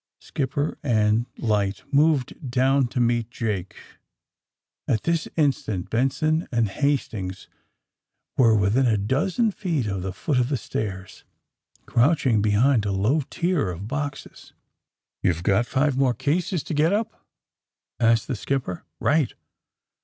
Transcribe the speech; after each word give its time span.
Skipper 0.19 0.79
and 0.81 1.27
light 1.37 1.83
moved 1.93 2.33
dewn 2.49 2.87
to 2.87 2.99
meet 2.99 3.29
Jake. 3.29 3.75
At 4.87 5.03
this 5.03 5.27
instant 5.37 5.91
Benson 5.91 6.47
and 6.51 6.67
Hastings 6.69 7.47
were 8.35 8.55
within 8.55 8.87
a 8.87 8.97
dozen 8.97 9.51
feet 9.51 9.85
of 9.85 10.01
the 10.01 10.11
foot 10.11 10.39
of 10.39 10.49
the 10.49 10.57
stairs, 10.57 11.23
crouching 11.85 12.41
behind 12.41 12.83
a 12.87 12.91
low 12.91 13.21
tier 13.29 13.69
of 13.69 13.87
boxes. 13.87 14.53
'^YouVe 15.23 15.43
got 15.43 15.67
five 15.67 15.95
more 15.95 16.15
cases 16.15 16.63
to 16.63 16.73
get 16.73 16.91
up?" 16.93 17.23
asked 17.99 18.27
the 18.27 18.35
skipper. 18.35 18.77
*^ 18.77 18.81
Right." 18.99 19.31